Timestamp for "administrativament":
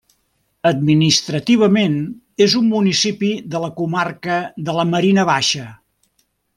0.69-1.99